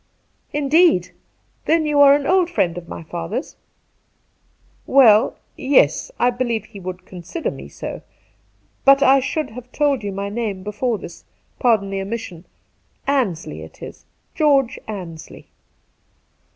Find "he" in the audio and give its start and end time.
6.65-6.79